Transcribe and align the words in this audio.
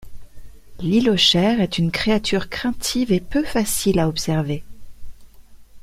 L'hylochère 0.79 1.61
est 1.61 1.77
une 1.77 1.91
créature 1.91 2.49
craintive 2.49 3.11
et 3.11 3.19
peu 3.19 3.43
facile 3.43 3.99
à 3.99 4.07
observer. 4.07 4.63